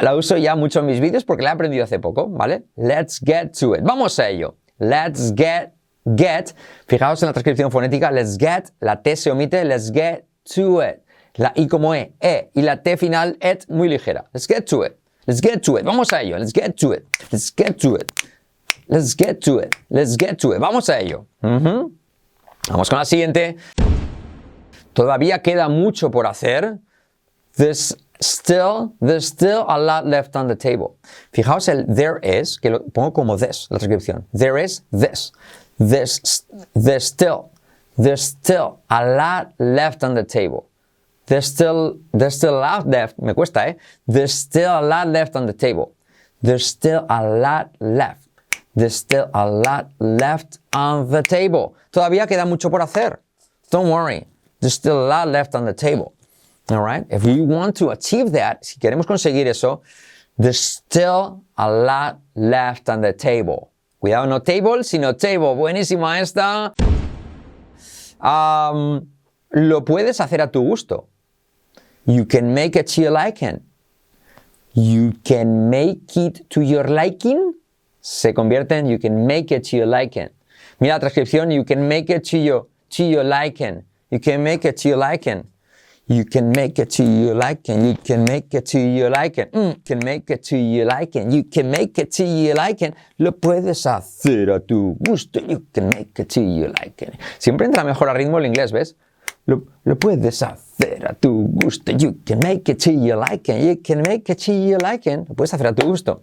la 0.00 0.16
uso 0.16 0.36
ya 0.36 0.56
mucho 0.56 0.80
en 0.80 0.86
mis 0.86 1.00
vídeos 1.00 1.24
porque 1.24 1.42
la 1.42 1.50
he 1.50 1.52
aprendido 1.52 1.84
hace 1.84 1.98
poco, 1.98 2.28
¿vale? 2.28 2.64
Let's 2.76 3.20
get 3.24 3.52
to 3.60 3.74
it. 3.74 3.82
Vamos 3.82 4.18
a 4.18 4.28
ello. 4.28 4.56
Let's 4.78 5.32
get, 5.36 5.72
get. 6.16 6.54
Fijaos 6.86 7.22
en 7.22 7.28
la 7.28 7.32
transcripción 7.32 7.70
fonética. 7.70 8.10
Let's 8.10 8.36
get. 8.36 8.72
La 8.80 9.00
T 9.00 9.16
se 9.16 9.30
omite. 9.30 9.64
Let's 9.64 9.92
get 9.92 10.24
to 10.54 10.82
it. 10.82 11.00
La 11.36 11.52
I 11.56 11.66
como 11.66 11.94
E, 11.94 12.12
E. 12.20 12.50
Y 12.54 12.62
la 12.62 12.76
T 12.82 12.96
final, 12.96 13.36
et, 13.40 13.68
muy 13.68 13.88
ligera. 13.88 14.24
Let's 14.32 14.46
get 14.46 14.66
to 14.66 14.84
it. 14.84 14.96
Let's 15.26 15.40
get 15.40 15.62
to 15.62 15.78
it. 15.78 15.84
Vamos 15.84 16.12
a 16.12 16.20
ello. 16.22 16.38
Let's 16.38 16.52
get 16.52 16.76
to 16.76 16.92
it. 16.92 17.04
Let's 17.32 17.50
get 17.50 17.78
to 17.78 17.96
it. 17.96 18.12
Let's 18.88 19.16
get 19.16 19.40
to 19.44 19.58
it. 19.60 19.74
Let's 19.88 20.16
get 20.16 20.38
to 20.38 20.52
it. 20.52 20.60
Vamos 20.60 20.88
a 20.88 21.00
ello. 21.00 21.26
Vamos 21.40 22.88
con 22.88 22.98
la 22.98 23.04
siguiente. 23.04 23.56
Todavía 24.94 25.42
queda 25.42 25.68
mucho 25.68 26.10
por 26.10 26.26
hacer. 26.26 26.78
There's 27.56 27.96
still, 28.20 28.94
there's 29.00 29.26
still 29.26 29.64
a 29.68 29.78
lot 29.78 30.06
left 30.06 30.36
on 30.36 30.48
the 30.48 30.56
table. 30.56 30.96
Fijaos 31.32 31.68
el 31.68 31.84
there 31.86 32.18
is, 32.22 32.58
que 32.58 32.70
lo 32.70 32.80
pongo 32.80 33.12
como 33.12 33.36
this, 33.36 33.68
la 33.70 33.78
transcripción. 33.78 34.24
There 34.32 34.56
is 34.56 34.82
this. 34.90 35.32
There's, 35.78 36.44
there's 36.74 37.04
still, 37.04 37.50
there's 37.98 38.22
still 38.22 38.80
a 38.90 39.04
lot 39.04 39.52
left 39.58 40.02
on 40.04 40.14
the 40.14 40.24
table. 40.24 40.68
There's 41.26 41.46
still, 41.46 41.98
there's 42.12 42.36
still 42.36 42.58
a 42.58 42.60
lot 42.60 42.86
left, 42.86 43.18
me 43.18 43.32
cuesta, 43.34 43.68
eh? 43.68 43.74
There's 44.06 44.34
still 44.34 44.78
a 44.78 44.82
lot 44.82 45.08
left 45.08 45.36
on 45.36 45.46
the 45.46 45.52
table. 45.52 45.94
There's 46.42 46.66
still 46.66 47.06
a 47.08 47.24
lot 47.24 47.74
left. 47.80 48.28
There's 48.76 48.96
still 48.96 49.30
a 49.32 49.48
lot 49.48 49.90
left 49.98 50.58
on 50.74 51.10
the 51.10 51.22
table. 51.22 51.74
Todavía 51.90 52.26
queda 52.26 52.44
mucho 52.46 52.68
por 52.68 52.80
hacer. 52.80 53.20
Don't 53.70 53.88
worry. 53.88 54.26
There's 54.64 54.72
still 54.72 54.96
a 54.96 55.06
lot 55.06 55.28
left 55.28 55.54
on 55.54 55.66
the 55.66 55.74
table. 55.74 56.14
All 56.70 56.80
right? 56.80 57.04
If 57.10 57.22
we 57.22 57.42
want 57.42 57.76
to 57.76 57.90
achieve 57.90 58.32
that, 58.32 58.64
si 58.64 58.78
queremos 58.78 59.04
conseguir 59.04 59.46
eso, 59.46 59.82
there's 60.38 60.58
still 60.58 61.44
a 61.58 61.70
lot 61.70 62.20
left 62.34 62.88
on 62.88 63.02
the 63.02 63.12
table. 63.12 63.72
Cuidado, 64.00 64.26
no 64.26 64.38
table, 64.38 64.82
sino 64.82 65.12
table. 65.12 65.54
Buenísima 65.54 66.18
esta. 66.18 66.72
Um, 68.18 69.06
lo 69.52 69.82
puedes 69.84 70.18
hacer 70.18 70.40
a 70.40 70.50
tu 70.50 70.62
gusto. 70.62 71.08
You 72.06 72.24
can 72.24 72.54
make 72.54 72.74
it 72.74 72.86
to 72.94 73.02
your 73.02 73.10
liking. 73.10 73.60
You 74.72 75.12
can 75.24 75.68
make 75.68 76.16
it 76.16 76.48
to 76.48 76.62
your 76.62 76.84
liking. 76.84 77.52
Se 78.00 78.32
convierte 78.32 78.72
en 78.72 78.86
you 78.86 78.98
can 78.98 79.26
make 79.26 79.52
it 79.52 79.64
to 79.64 79.76
your 79.76 79.86
liking. 79.86 80.30
Mira 80.80 80.94
la 80.94 81.00
transcripción, 81.00 81.52
you 81.52 81.64
can 81.64 81.86
make 81.86 82.08
it 82.08 82.24
to 82.24 82.38
your, 82.38 82.66
to 82.88 83.04
your 83.04 83.24
liking. 83.24 83.84
You 84.14 84.20
can 84.20 84.44
make 84.44 84.64
it 84.64 84.76
to 84.76 84.90
your 84.90 84.98
liking. 84.98 85.42
You 86.06 86.24
can 86.24 86.52
make 86.52 86.78
it 86.78 86.90
to 86.90 87.02
your 87.02 87.34
liking. 87.34 87.84
You 87.84 87.96
can 87.96 88.22
make 88.22 88.54
it 88.54 88.64
to 88.66 88.78
your 88.78 89.10
liking. 89.10 89.46
Mm, 89.46 89.84
can 89.84 89.98
make 90.04 90.30
it 90.30 90.44
to 90.44 90.56
your 90.56 90.86
liking. 90.86 91.32
You 91.32 91.42
can 91.42 91.68
make 91.68 91.98
it 91.98 92.12
to 92.12 92.24
your 92.24 92.54
liking. 92.54 92.94
Lo 93.18 93.32
puedes 93.32 93.84
hacer 93.84 94.54
a 94.54 94.60
tu 94.60 94.96
gusto. 95.00 95.40
You 95.40 95.66
can 95.72 95.88
make 95.88 96.16
it 96.20 96.28
to 96.28 96.40
your 96.40 96.68
liking. 96.80 97.10
Siempre 97.38 97.66
entra 97.66 97.82
mejor 97.82 98.08
a 98.08 98.14
ritmo 98.14 98.38
el 98.38 98.46
inglés, 98.46 98.70
¿ves? 98.70 98.94
Lo, 99.46 99.64
lo 99.82 99.96
puedes 99.96 100.40
hacer 100.42 101.10
a 101.10 101.14
tu 101.14 101.48
gusto. 101.48 101.90
You 101.90 102.20
can 102.24 102.38
make 102.38 102.70
it 102.70 102.78
to 102.84 102.92
your 102.92 103.16
liking. 103.16 103.66
You 103.66 103.82
can 103.82 104.02
make 104.06 104.30
it 104.30 104.38
to 104.44 104.52
your 104.52 104.78
liking. 104.78 105.26
Lo 105.28 105.34
puedes 105.34 105.52
hacer 105.52 105.66
a 105.66 105.72
tu 105.72 105.88
gusto. 105.88 106.22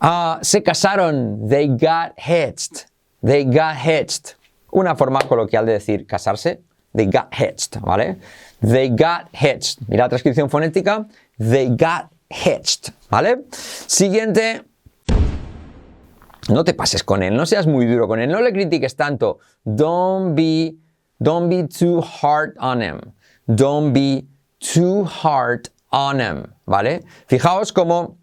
Uh, 0.00 0.38
se 0.40 0.62
casaron. 0.62 1.50
They 1.50 1.68
got 1.68 2.14
hitched. 2.16 2.86
They 3.22 3.44
got 3.44 3.76
hitched. 3.76 4.37
Una 4.70 4.94
forma 4.94 5.20
coloquial 5.20 5.66
de 5.66 5.72
decir 5.72 6.06
casarse, 6.06 6.62
they 6.94 7.06
got 7.06 7.32
hitched, 7.32 7.80
¿vale? 7.80 8.18
They 8.60 8.88
got 8.90 9.28
hitched. 9.32 9.80
Mira 9.88 10.04
la 10.04 10.08
transcripción 10.08 10.50
fonética, 10.50 11.06
they 11.38 11.68
got 11.68 12.10
hitched, 12.30 12.92
¿vale? 13.10 13.44
Siguiente, 13.50 14.62
no 16.48 16.64
te 16.64 16.74
pases 16.74 17.02
con 17.02 17.22
él, 17.22 17.36
no 17.36 17.46
seas 17.46 17.66
muy 17.66 17.86
duro 17.86 18.08
con 18.08 18.20
él, 18.20 18.30
no 18.30 18.40
le 18.40 18.52
critiques 18.52 18.96
tanto. 18.96 19.38
Don't 19.64 20.34
be, 20.34 20.76
don't 21.18 21.48
be 21.48 21.66
too 21.66 22.00
hard 22.00 22.56
on 22.58 22.82
him. 22.82 23.00
Don't 23.46 23.92
be 23.92 24.26
too 24.58 25.04
hard 25.04 25.68
on 25.90 26.20
him, 26.20 26.44
¿vale? 26.66 27.02
Fijaos 27.26 27.72
cómo 27.72 28.18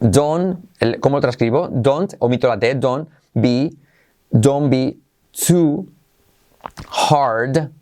don't, 0.00 0.58
¿cómo 1.00 1.16
lo 1.16 1.20
transcribo? 1.20 1.68
Don't, 1.70 2.14
omito 2.18 2.48
la 2.48 2.58
T, 2.58 2.74
don't 2.74 3.08
be, 3.34 3.70
don't 4.30 4.68
be 4.70 4.98
too 5.34 5.92
hard 6.88 7.72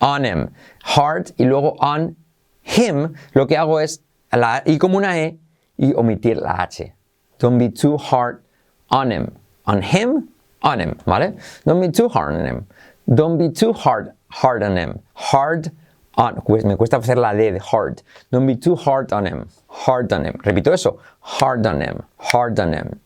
on 0.00 0.24
him. 0.24 0.54
Hard 0.82 1.32
y 1.38 1.44
luego 1.44 1.76
on 1.80 2.16
him, 2.62 3.14
lo 3.34 3.46
que 3.46 3.56
hago 3.56 3.82
es 3.82 4.00
la 4.32 4.60
I 4.66 4.78
como 4.78 4.98
una 4.98 5.16
E 5.16 5.38
y 5.78 5.92
omitir 5.92 6.40
la 6.40 6.62
H. 6.62 6.92
Don't 7.38 7.58
be 7.58 7.68
too 7.68 7.96
hard 7.96 8.42
on 8.90 9.10
him. 9.10 9.34
On 9.66 9.82
him, 9.82 10.28
on 10.62 10.80
him, 10.80 10.98
¿vale? 11.06 11.36
Don't 11.66 11.80
be 11.80 11.90
too 11.90 12.08
hard 12.08 12.34
on 12.34 12.46
him. 12.46 12.66
Don't 13.14 13.38
be 13.38 13.50
too 13.50 13.72
hard, 13.72 14.12
hard 14.28 14.62
on 14.62 14.76
him. 14.76 14.98
Hard 15.14 15.70
on. 16.14 16.34
Me 16.34 16.74
cuesta 16.74 16.98
hacer 16.98 17.16
la 17.16 17.32
D 17.32 17.50
de 17.50 17.58
hard. 17.58 18.02
Don't 18.30 18.46
be 18.46 18.56
too 18.56 18.74
hard 18.74 19.12
on 19.12 19.26
him. 19.26 19.48
Hard 19.68 20.12
on 20.12 20.24
him. 20.24 20.34
Repito 20.44 20.72
eso. 20.72 21.00
Hard 21.20 21.66
on 21.66 21.80
him. 21.80 22.02
Hard 22.18 22.58
on 22.58 22.72
him. 22.72 23.00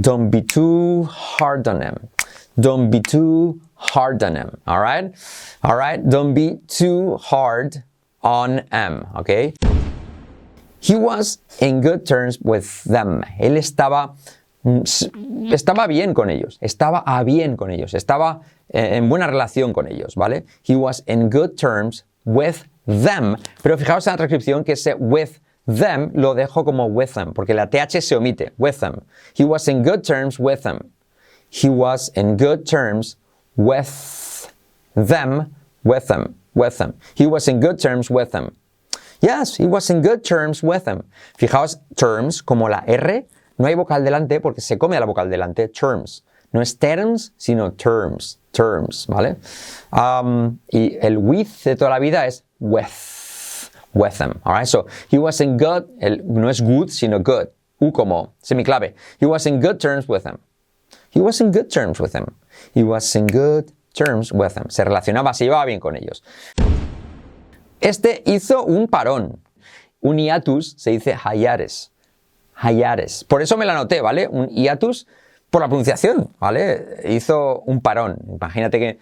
Don't 0.00 0.30
be 0.30 0.42
too 0.42 1.04
hard 1.04 1.68
on 1.68 1.80
him. 1.80 2.08
Don't 2.58 2.90
be 2.90 3.00
too 3.00 3.60
hard 3.74 4.22
on 4.22 4.36
him. 4.36 4.56
All 4.66 4.80
right? 4.80 5.14
All 5.62 5.76
right? 5.76 6.00
Don't 6.08 6.32
be 6.34 6.58
too 6.68 7.16
hard 7.18 7.84
on 8.22 8.62
him. 8.72 9.06
Okay? 9.16 9.54
He 10.80 10.94
was 10.94 11.38
in 11.60 11.80
good 11.80 12.06
terms 12.06 12.38
with 12.40 12.84
them. 12.84 13.22
Él 13.40 13.56
estaba, 13.56 14.14
mm, 14.64 15.52
estaba 15.52 15.86
bien 15.86 16.14
con 16.14 16.30
ellos. 16.30 16.58
Estaba 16.62 17.02
a 17.06 17.24
bien 17.24 17.56
con 17.56 17.70
ellos. 17.70 17.92
Estaba 17.92 18.40
eh, 18.72 18.96
en 18.96 19.08
buena 19.08 19.26
relación 19.26 19.72
con 19.72 19.86
ellos, 19.86 20.14
¿vale? 20.14 20.44
He 20.62 20.76
was 20.76 21.02
in 21.06 21.28
good 21.28 21.56
terms 21.56 22.04
with 22.24 22.64
them. 22.86 23.36
Pero 23.62 23.76
fijaos 23.76 24.06
en 24.06 24.12
la 24.12 24.16
transcripción 24.16 24.64
que 24.64 24.72
ese 24.72 24.94
with 24.94 25.40
them 25.66 26.12
lo 26.14 26.34
dejo 26.34 26.64
como 26.64 26.86
with 26.86 27.14
them, 27.14 27.32
porque 27.34 27.52
la 27.52 27.66
TH 27.66 28.00
se 28.00 28.14
omite. 28.14 28.52
With 28.56 28.78
them. 28.80 29.02
He 29.34 29.44
was 29.44 29.68
in 29.68 29.82
good 29.82 30.04
terms 30.04 30.38
with 30.38 30.62
them. 30.62 30.92
He 31.48 31.68
was 31.68 32.10
in 32.14 32.36
good 32.36 32.66
terms 32.66 33.16
with 33.56 34.52
them, 34.94 35.54
with 35.84 36.08
them, 36.08 36.34
with 36.54 36.78
them. 36.78 36.94
He 37.14 37.26
was 37.26 37.48
in 37.48 37.60
good 37.60 37.78
terms 37.78 38.10
with 38.10 38.32
them. 38.32 38.56
Yes, 39.20 39.56
he 39.56 39.66
was 39.66 39.88
in 39.88 40.02
good 40.02 40.24
terms 40.24 40.62
with 40.62 40.84
them. 40.84 41.04
Fijaos, 41.38 41.76
terms, 41.96 42.42
como 42.42 42.68
la 42.68 42.82
R, 42.86 43.24
no 43.58 43.66
hay 43.66 43.74
vocal 43.74 44.02
delante 44.02 44.40
porque 44.40 44.60
se 44.60 44.76
come 44.76 44.96
a 44.96 45.00
la 45.00 45.06
vocal 45.06 45.28
delante. 45.30 45.72
Terms. 45.72 46.22
No 46.52 46.60
es 46.60 46.74
terms, 46.74 47.32
sino 47.36 47.70
terms. 47.70 48.38
Terms, 48.52 49.06
¿vale? 49.06 49.36
Um, 49.92 50.58
y 50.72 50.96
el 51.00 51.18
with 51.18 51.64
de 51.64 51.76
toda 51.76 51.90
la 51.90 51.98
vida 51.98 52.26
es 52.26 52.42
with. 52.58 53.70
With 53.94 54.18
them. 54.18 54.40
Alright, 54.44 54.68
so 54.68 54.86
he 55.08 55.18
was 55.18 55.40
in 55.40 55.56
good, 55.56 55.88
no 56.00 56.48
es 56.48 56.60
good, 56.60 56.90
sino 56.90 57.18
good. 57.18 57.48
U 57.80 57.90
como 57.92 58.32
semiclave. 58.42 58.92
He 59.18 59.26
was 59.26 59.46
in 59.46 59.60
good 59.60 59.80
terms 59.80 60.06
with 60.06 60.24
them. 60.24 60.38
He 61.16 61.22
was 61.22 61.40
in 61.40 61.50
good 61.50 61.70
terms 61.70 61.98
with 61.98 62.12
them. 62.12 62.26
He 62.74 62.82
was 62.82 63.16
in 63.16 63.26
good 63.26 63.72
terms 63.94 64.32
with 64.32 64.52
them. 64.52 64.68
Se 64.68 64.84
relacionaba, 64.84 65.32
se 65.32 65.46
llevaba 65.46 65.64
bien 65.64 65.80
con 65.80 65.96
ellos. 65.96 66.22
Este 67.80 68.22
hizo 68.26 68.64
un 68.64 68.86
parón. 68.86 69.40
Un 70.02 70.18
hiatus 70.18 70.74
se 70.76 70.90
dice 70.90 71.16
hayares. 71.24 71.90
Hayares. 72.54 73.24
Por 73.24 73.40
eso 73.40 73.56
me 73.56 73.64
la 73.64 73.72
anoté, 73.72 74.02
¿vale? 74.02 74.28
Un 74.28 74.48
hiatus 74.48 75.06
por 75.48 75.62
la 75.62 75.68
pronunciación, 75.68 76.34
¿vale? 76.38 77.00
Hizo 77.08 77.60
un 77.60 77.80
parón. 77.80 78.18
Imagínate 78.28 78.78
que 78.78 78.98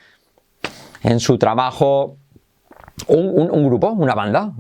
en 1.03 1.19
su 1.19 1.37
trabajo 1.37 2.17
un, 3.09 3.67
grupo, 3.67 3.89
una 3.91 4.15
banda 4.15 4.53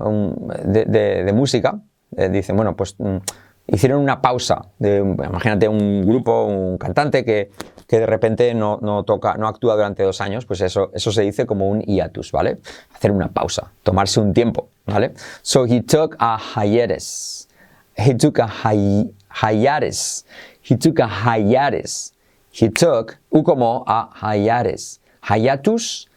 de, 0.65 1.33
música, 1.33 1.79
eh, 2.17 2.29
dice, 2.31 2.53
bueno, 2.53 2.75
pues 2.75 2.97
mm, 2.99 3.19
hicieron 3.67 4.01
una 4.01 4.21
pausa. 4.21 4.67
Imagínate 4.81 5.69
un 5.69 6.07
grupo, 6.07 6.45
un 6.45 6.79
cantante 6.79 7.25
que, 7.25 7.51
que 7.87 7.99
de 7.99 8.07
repente 8.07 8.55
no, 8.55 8.79
no, 8.81 9.05
toca, 9.05 9.35
no 9.37 9.49
actúa 9.49 9.75
durante 9.75 10.03
dos 10.03 10.21
años, 10.21 10.47
pues 10.47 10.61
eso, 10.61 10.91
eso 10.95 11.13
se 11.13 11.23
dice 11.23 11.47
como 11.47 11.69
un 11.69 11.81
hiatus, 11.83 12.33
¿vale? 12.33 12.59
Hacer 12.95 13.11
una 13.11 13.29
pausa, 13.29 13.73
tomarse 13.83 14.21
un 14.21 14.33
tiempo, 14.33 14.69
¿vale? 14.87 15.13
So 15.43 15.67
he 15.67 15.83
took 15.83 16.17
a 16.19 16.39
hiatus. 16.39 17.49
He 17.97 18.15
took 18.15 18.41
a 18.41 18.49
hiatus. 18.49 20.25
He 20.63 20.77
took 20.77 21.01
a 21.01 21.09
hiatus. 21.09 22.13
He 22.51 22.69
took, 22.71 23.19
u 23.31 23.43
como 23.43 23.85
a 23.87 24.11
hiatus. 24.35 25.01
Hiatus, 25.23 26.09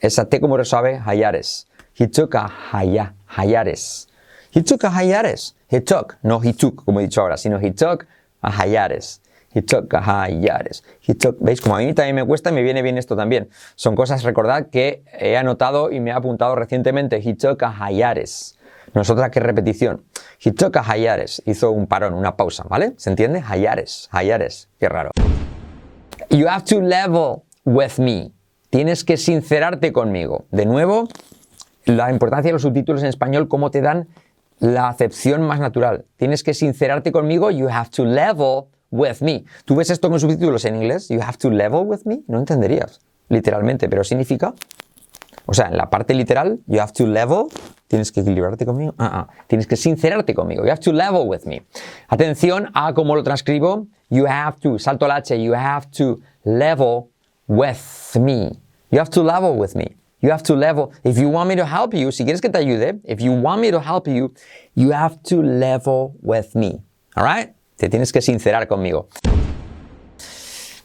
esa 0.00 0.24
T 0.24 0.40
como 0.40 0.56
resuave, 0.56 1.00
hiatus. 1.00 1.66
He 1.94 2.06
took 2.06 2.34
a 2.34 2.48
hiatus. 2.48 4.06
He 4.50 4.62
took 4.62 4.84
a 4.84 4.90
hiatus. 4.90 5.54
He 5.70 5.80
took, 5.80 6.16
no 6.22 6.40
he 6.42 6.52
took, 6.54 6.84
como 6.84 7.00
he 7.00 7.04
dicho 7.04 7.20
ahora, 7.20 7.36
sino 7.36 7.58
he 7.58 7.72
took 7.72 8.06
a 8.40 8.50
hiatus. 8.50 9.20
He 9.54 9.62
took 9.62 9.92
a 9.94 10.28
hiatus. 10.28 10.82
He 11.06 11.14
took, 11.14 11.38
¿veis? 11.40 11.60
Como 11.60 11.76
a 11.76 11.80
mí 11.80 11.92
también 11.94 12.16
me 12.16 12.24
cuesta, 12.24 12.50
me 12.50 12.62
viene 12.62 12.82
bien 12.82 12.98
esto 12.98 13.16
también. 13.16 13.48
Son 13.74 13.94
cosas, 13.94 14.22
recordad, 14.22 14.68
que 14.70 15.02
he 15.18 15.36
anotado 15.36 15.90
y 15.90 16.00
me 16.00 16.10
he 16.10 16.12
apuntado 16.12 16.54
recientemente. 16.54 17.16
He 17.16 17.34
took 17.34 17.62
a 17.62 17.90
hiatus. 17.90 18.58
No 18.94 19.02
es 19.02 19.10
otra 19.10 19.30
que 19.30 19.40
repetición. 19.40 20.04
He 20.42 20.52
took 20.52 20.76
a 20.76 20.96
hiatus. 20.96 21.42
Hizo 21.44 21.70
un 21.70 21.86
parón, 21.86 22.14
una 22.14 22.36
pausa, 22.36 22.64
¿vale? 22.68 22.94
¿Se 22.96 23.10
entiende? 23.10 23.42
Hiatus. 23.42 24.08
Hiatus. 24.12 24.68
Qué 24.78 24.88
raro. 24.88 25.10
You 26.30 26.46
have 26.48 26.64
to 26.64 26.80
level 26.80 27.42
with 27.64 27.98
me. 27.98 28.32
Tienes 28.70 29.04
que 29.04 29.16
sincerarte 29.16 29.92
conmigo. 29.92 30.46
De 30.50 30.66
nuevo, 30.66 31.08
la 31.84 32.10
importancia 32.10 32.50
de 32.50 32.52
los 32.52 32.62
subtítulos 32.62 33.02
en 33.02 33.08
español, 33.08 33.48
cómo 33.48 33.70
te 33.70 33.80
dan 33.80 34.08
la 34.60 34.88
acepción 34.88 35.42
más 35.42 35.60
natural. 35.60 36.04
Tienes 36.16 36.42
que 36.42 36.54
sincerarte 36.54 37.12
conmigo, 37.12 37.50
you 37.50 37.68
have 37.68 37.90
to 37.90 38.04
level 38.04 38.64
with 38.90 39.20
me. 39.20 39.44
Tú 39.64 39.76
ves 39.76 39.90
esto 39.90 40.10
con 40.10 40.20
subtítulos 40.20 40.64
en 40.64 40.76
inglés, 40.76 41.08
you 41.08 41.20
have 41.20 41.38
to 41.38 41.50
level 41.50 41.82
with 41.84 42.00
me, 42.04 42.22
no 42.26 42.38
entenderías, 42.38 43.00
literalmente, 43.28 43.88
pero 43.88 44.04
significa, 44.04 44.54
o 45.46 45.54
sea, 45.54 45.66
en 45.66 45.76
la 45.76 45.90
parte 45.90 46.14
literal, 46.14 46.58
you 46.66 46.80
have 46.80 46.92
to 46.92 47.06
level, 47.06 47.46
tienes 47.86 48.12
que 48.12 48.20
equilibrarte 48.20 48.66
conmigo, 48.66 48.94
ah, 48.98 49.28
ah, 49.28 49.34
tienes 49.46 49.66
que 49.66 49.76
sincerarte 49.76 50.34
conmigo, 50.34 50.64
you 50.64 50.70
have 50.70 50.80
to 50.80 50.92
level 50.92 51.22
with 51.26 51.44
me. 51.44 51.62
Atención 52.08 52.70
a 52.74 52.92
cómo 52.94 53.14
lo 53.14 53.22
transcribo, 53.22 53.86
you 54.10 54.26
have 54.26 54.58
to, 54.60 54.78
salto 54.78 55.04
al 55.04 55.12
H, 55.12 55.38
you 55.38 55.54
have 55.54 55.86
to 55.90 56.20
level 56.44 57.10
with 57.46 58.16
me. 58.18 58.58
You 58.90 58.98
have 59.00 59.10
to 59.10 59.22
level 59.22 59.54
with 59.54 59.74
me. 59.74 59.97
You 60.20 60.30
have 60.30 60.42
to 60.44 60.56
level. 60.56 60.90
If 61.04 61.16
you 61.16 61.28
want 61.28 61.48
me 61.48 61.56
to 61.56 61.64
help 61.64 61.94
you, 61.94 62.10
si 62.10 62.24
quieres 62.24 62.40
que 62.40 62.50
te 62.50 62.58
ayude, 62.58 63.00
if 63.04 63.20
you 63.20 63.32
want 63.32 63.60
me 63.60 63.70
to 63.70 63.80
help 63.80 64.08
you, 64.08 64.34
you 64.74 64.92
have 64.92 65.22
to 65.24 65.42
level 65.42 66.16
with 66.22 66.54
me. 66.54 66.82
All 67.16 67.24
right? 67.24 67.54
Te 67.76 67.88
tienes 67.88 68.12
que 68.12 68.20
sincerar 68.20 68.66
conmigo. 68.66 69.08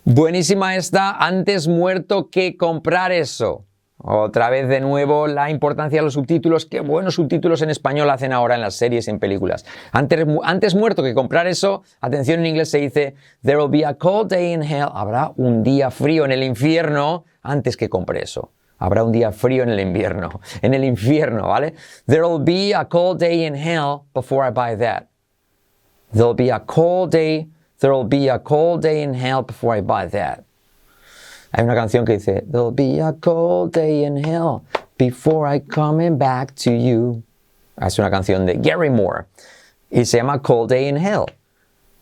Buenísima 0.05 0.75
esta, 0.75 1.11
antes 1.11 1.67
muerto 1.67 2.29
que 2.29 2.57
comprar 2.57 3.11
eso. 3.11 3.65
Otra 3.97 4.49
vez 4.49 4.67
de 4.67 4.81
nuevo 4.81 5.27
la 5.27 5.49
importancia 5.49 5.99
de 5.99 6.03
los 6.03 6.13
subtítulos. 6.13 6.65
Qué 6.65 6.81
buenos 6.81 7.15
subtítulos 7.15 7.61
en 7.61 7.69
español 7.69 8.09
hacen 8.09 8.33
ahora 8.33 8.53
en 8.53 8.61
las 8.61 8.75
series 8.75 9.07
y 9.07 9.11
en 9.11 9.19
películas. 9.19 9.65
Antes, 9.93 10.27
antes 10.43 10.75
muerto 10.75 11.01
que 11.03 11.13
comprar 11.13 11.47
eso, 11.47 11.83
atención 12.01 12.41
en 12.41 12.47
inglés 12.47 12.69
se 12.69 12.79
dice, 12.79 13.15
There 13.43 13.57
will 13.57 13.71
be 13.71 13.85
a 13.85 13.93
cold 13.93 14.29
day 14.29 14.51
in 14.51 14.61
hell. 14.61 14.89
Habrá 14.93 15.31
un 15.37 15.63
día 15.63 15.89
frío 15.89 16.25
en 16.25 16.33
el 16.33 16.43
infierno 16.43 17.23
antes 17.41 17.77
que 17.77 17.87
compre 17.87 18.21
eso. 18.21 18.51
Habrá 18.83 19.05
un 19.05 19.13
día 19.13 19.31
frío 19.31 19.63
en 19.63 19.69
el 19.69 19.79
invierno, 19.79 20.41
en 20.61 20.73
el 20.73 20.83
infierno, 20.83 21.47
¿vale? 21.47 21.73
There'll 22.05 22.37
be 22.37 22.73
a 22.73 22.83
cold 22.83 23.17
day 23.17 23.45
in 23.45 23.55
hell 23.55 24.07
before 24.13 24.45
I 24.45 24.51
buy 24.51 24.75
that. 24.75 25.07
There'll 26.11 26.33
be 26.33 26.49
a 26.49 26.59
cold 26.59 27.09
day, 27.11 27.47
there'll 27.79 28.03
be 28.03 28.27
a 28.27 28.39
cold 28.39 28.81
day 28.81 29.01
in 29.01 29.13
hell 29.13 29.41
before 29.41 29.77
I 29.77 29.79
buy 29.79 30.07
that. 30.07 30.43
Hay 31.53 31.63
una 31.63 31.75
canción 31.75 32.05
que 32.05 32.17
dice, 32.17 32.43
There'll 32.45 32.71
be 32.71 32.99
a 32.99 33.13
cold 33.13 33.71
day 33.71 34.03
in 34.03 34.21
hell 34.21 34.65
before 34.97 35.47
I 35.47 35.59
coming 35.59 36.17
back 36.17 36.53
to 36.65 36.71
you. 36.71 37.23
Es 37.81 37.97
una 37.99 38.09
canción 38.11 38.45
de 38.45 38.55
Gary 38.55 38.89
Moore 38.89 39.27
y 39.89 40.03
se 40.03 40.17
llama 40.17 40.39
Cold 40.39 40.71
Day 40.71 40.89
in 40.89 40.97
Hell. 40.97 41.27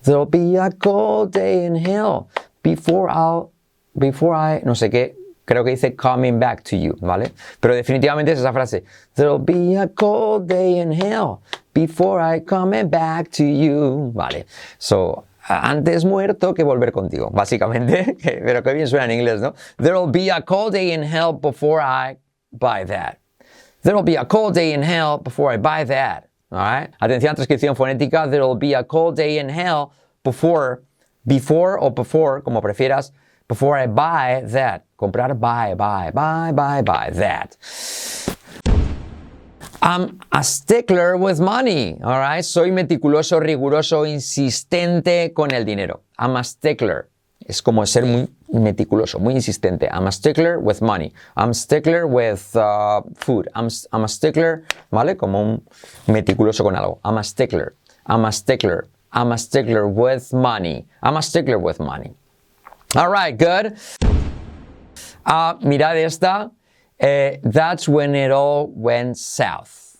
There'll 0.02 0.26
be 0.26 0.56
a 0.56 0.72
cold 0.72 1.32
day 1.32 1.64
in 1.64 1.76
hell 1.76 2.28
before 2.64 3.08
I'll, 3.08 3.52
before 3.96 4.34
I, 4.34 4.64
no 4.66 4.74
sé 4.74 4.90
qué, 4.90 5.14
creo 5.52 5.66
que 5.66 5.72
dice 5.72 5.96
coming 5.96 6.40
back 6.40 6.64
to 6.64 6.78
you, 6.78 6.96
¿vale? 7.02 7.34
Pero 7.60 7.76
definitivamente 7.76 8.32
es 8.32 8.40
esa 8.40 8.54
frase. 8.54 8.86
There'll 9.16 9.38
be 9.38 9.76
a 9.76 9.88
cold 9.88 10.48
day 10.48 10.80
in 10.80 10.94
hell 10.94 11.42
before 11.74 12.22
I 12.22 12.40
come 12.40 12.86
back 12.86 13.30
to 13.32 13.44
you, 13.44 14.12
¿vale? 14.14 14.46
So, 14.80 15.26
antes 15.50 16.06
muerto 16.06 16.54
que 16.54 16.64
volver 16.64 16.94
contigo, 16.94 17.30
básicamente. 17.32 18.16
Pero 18.24 18.64
qué 18.64 18.74
bien 18.74 18.88
suena 18.88 19.06
en 19.06 19.12
inglés, 19.12 19.42
¿no? 19.42 19.54
There'll 19.78 20.08
be 20.08 20.30
a 20.30 20.42
cold 20.42 20.72
day 20.72 20.94
in 20.94 21.04
hell 21.04 21.34
before 21.34 21.82
I 21.82 22.18
buy 22.54 22.86
that. 22.86 23.20
There'll 23.84 24.04
be 24.04 24.16
a 24.16 24.26
cold 24.26 24.54
day 24.54 24.72
in 24.72 24.84
hell 24.84 25.18
before 25.18 25.52
I 25.52 25.58
buy 25.58 25.84
that. 25.84 26.30
All 26.50 26.60
right? 26.60 26.92
Atención, 27.02 27.36
transcripción 27.36 27.76
fonética. 27.76 28.30
There'll 28.30 28.56
be 28.56 28.74
a 28.74 28.86
cold 28.86 29.18
day 29.18 29.38
in 29.40 29.50
hell 29.50 29.92
before, 30.24 30.84
before 31.28 31.78
o 31.82 31.90
before, 31.90 32.42
como 32.42 32.62
prefieras, 32.62 33.12
before 33.52 33.76
I 33.76 33.88
buy 33.88 34.44
that. 34.56 34.86
Comprar, 34.96 35.38
buy, 35.38 35.76
buy, 35.76 36.10
buy, 36.16 36.54
buy, 36.54 36.82
buy 36.82 37.10
that. 37.12 37.58
I'm 39.82 40.22
a 40.32 40.42
stickler 40.42 41.18
with 41.18 41.42
money, 41.42 42.00
alright? 42.02 42.46
Soy 42.46 42.72
meticuloso, 42.72 43.42
riguroso, 43.42 44.06
insistente 44.06 45.34
con 45.34 45.52
el 45.52 45.66
dinero. 45.66 46.00
I'm 46.18 46.38
a 46.38 46.44
stickler. 46.46 47.10
es 47.46 47.62
como 47.62 47.86
ser 47.86 48.06
muy 48.06 48.30
meticuloso, 48.48 49.20
muy 49.20 49.34
insistente. 49.34 49.90
I'm 49.92 50.08
a 50.08 50.12
stickler 50.14 50.58
with 50.58 50.82
money. 50.82 51.12
I'm 51.36 51.50
a 51.50 51.54
stickler 51.54 52.06
with 52.08 52.56
uh, 52.56 53.02
food. 53.16 53.50
I'm, 53.54 53.68
I'm 53.92 54.06
a 54.06 54.08
stickler, 54.08 54.64
¿vale? 54.92 55.18
Como 55.18 55.42
un 55.42 55.64
meticuloso 56.08 56.64
con 56.64 56.78
algo. 56.78 57.02
I'm 57.04 57.18
a 57.18 57.24
stickler. 57.24 57.74
I'm 58.06 58.24
a 58.24 58.32
stickler. 58.32 58.88
I'm 59.12 59.34
a 59.34 59.38
stickler 59.38 59.90
with 59.90 60.32
money. 60.32 60.86
I'm 61.04 61.18
a 61.18 61.22
stickler 61.22 61.60
with 61.60 61.82
money. 61.82 62.16
All 62.94 63.10
right, 63.10 63.38
good. 63.38 63.78
Ah, 65.26 65.58
mirad 65.62 65.96
esta. 65.96 66.52
Eh, 67.00 67.40
that's 67.42 67.88
when 67.88 68.16
it 68.16 68.32
all 68.32 68.68
went 68.68 69.16
south. 69.16 69.96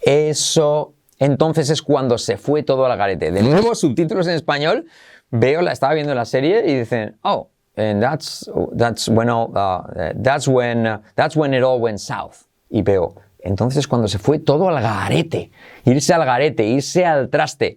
Eso, 0.00 0.94
entonces 1.20 1.68
es 1.68 1.82
cuando 1.82 2.16
se 2.16 2.38
fue 2.38 2.62
todo 2.62 2.86
al 2.86 2.96
garete. 2.96 3.30
De 3.30 3.42
nuevo, 3.42 3.74
subtítulos 3.74 4.26
en 4.28 4.34
español. 4.34 4.86
Veo, 5.30 5.60
la 5.60 5.72
estaba 5.72 5.92
viendo 5.92 6.14
la 6.14 6.24
serie 6.24 6.64
y 6.66 6.74
dicen, 6.74 7.18
oh, 7.22 7.50
and 7.76 8.02
that's 8.02 8.50
that's 8.74 9.08
when 9.08 9.28
all, 9.28 9.50
uh, 9.54 9.82
that's 10.22 10.48
when 10.48 10.86
uh, 10.86 11.02
that's 11.16 11.36
when 11.36 11.52
it 11.52 11.62
all 11.62 11.78
went 11.78 11.98
south. 11.98 12.46
Y 12.70 12.80
veo, 12.80 13.14
entonces 13.40 13.80
es 13.80 13.86
cuando 13.86 14.08
se 14.08 14.18
fue 14.18 14.38
todo 14.38 14.70
al 14.70 14.80
garete. 14.80 15.50
Irse 15.84 16.14
al 16.14 16.24
garete, 16.24 16.64
irse 16.64 17.04
al 17.04 17.28
traste. 17.28 17.76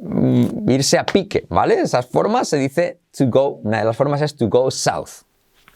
Mm, 0.00 0.68
irse 0.68 0.98
a 0.98 1.06
pique, 1.06 1.46
¿vale? 1.48 1.80
Esas 1.80 2.06
formas 2.06 2.48
se 2.48 2.58
dice 2.58 3.00
to 3.16 3.26
go, 3.26 3.60
una 3.64 3.78
de 3.78 3.84
las 3.84 3.96
formas 3.96 4.22
es 4.22 4.34
to 4.34 4.46
go 4.46 4.70
south, 4.70 5.24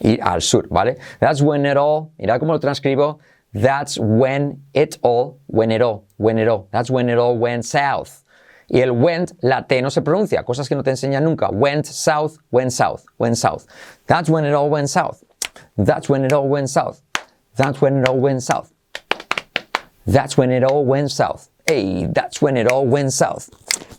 ir 0.00 0.20
al 0.22 0.40
sur, 0.40 0.66
¿vale? 0.68 0.96
That's 1.20 1.42
when 1.42 1.66
it 1.66 1.76
all, 1.76 2.12
mira 2.18 2.38
cómo 2.38 2.52
lo 2.52 2.58
transcribo, 2.58 3.18
that's 3.52 3.98
when 3.98 4.62
it 4.74 4.98
all, 5.02 5.40
when 5.46 5.70
it 5.70 5.82
all, 5.82 6.06
when 6.16 6.38
it 6.38 6.48
all, 6.48 6.68
that's 6.70 6.90
when 6.90 7.08
it 7.08 7.18
all 7.18 7.36
went 7.36 7.64
south. 7.64 8.24
Y 8.72 8.80
el 8.80 8.92
went, 8.92 9.32
la 9.42 9.62
T 9.62 9.80
no 9.82 9.88
se 9.88 10.00
pronuncia, 10.00 10.44
cosas 10.44 10.68
que 10.68 10.76
no 10.76 10.82
te 10.82 10.92
enseñan 10.92 11.24
nunca. 11.24 11.50
Went 11.50 11.86
south, 11.86 12.38
went 12.52 12.72
south, 12.72 13.04
went 13.18 13.36
south. 13.36 13.66
That's 14.06 14.30
when 14.30 14.44
it 14.44 14.54
all 14.54 14.70
went 14.70 14.88
south. 14.88 15.24
That's 15.76 16.08
when 16.08 16.24
it 16.24 16.32
all 16.32 16.48
went 16.48 16.70
south. 16.70 17.02
That's 17.56 17.80
when 17.80 17.98
it 17.98 18.08
all 18.08 18.18
went 18.18 18.44
south. 18.44 18.72
That's 20.06 20.36
when 20.36 20.52
it 20.52 20.62
all 20.62 20.84
went 20.84 21.10
south. 21.10 21.49
Hey, 21.70 22.08
that's 22.12 22.42
when 22.42 22.56
it 22.56 22.66
all 22.66 22.84
went 22.84 23.12
south. 23.12 23.48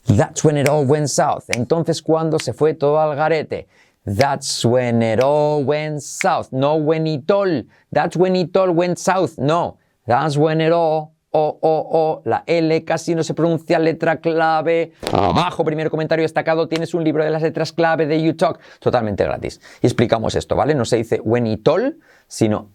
That's 0.06 0.44
when 0.44 0.58
it 0.58 0.68
all 0.68 0.84
went 0.84 1.10
south. 1.10 1.46
Entonces, 1.48 2.02
cuando 2.02 2.38
se 2.38 2.52
fue 2.52 2.74
todo 2.74 3.00
al 3.00 3.16
garete? 3.16 3.66
That's 4.06 4.66
when 4.66 5.02
it 5.02 5.22
all 5.24 5.64
went 5.64 6.02
south. 6.02 6.52
No 6.52 6.76
when 6.76 7.08
it 7.08 7.32
all. 7.32 7.64
That's 7.90 8.18
when 8.18 8.36
it 8.36 8.58
all 8.58 8.72
went 8.72 9.00
south. 9.00 9.38
No. 9.38 9.78
That's 10.06 10.36
when 10.36 10.60
it 10.60 10.74
all. 10.74 11.14
O, 11.32 11.60
O, 11.62 11.88
O. 11.94 12.22
La 12.26 12.44
L 12.46 12.84
casi 12.84 13.16
no 13.16 13.24
se 13.24 13.34
pronuncia. 13.34 13.80
Letra 13.80 14.20
clave. 14.20 14.92
Abajo, 15.14 15.64
primer 15.64 15.90
comentario 15.90 16.24
destacado. 16.24 16.68
Tienes 16.68 16.94
un 16.94 17.06
libro 17.06 17.24
de 17.24 17.30
las 17.30 17.42
letras 17.42 17.72
clave 17.72 18.06
de 18.06 18.22
YouTalk. 18.22 18.60
Totalmente 18.82 19.24
gratis. 19.24 19.62
Y 19.82 19.88
explicamos 19.88 20.36
esto, 20.36 20.58
¿vale? 20.58 20.76
No 20.76 20.84
se 20.84 20.98
dice 20.98 21.22
when 21.24 21.48
it 21.48 21.66
all, 21.70 21.98
sino 22.28 22.68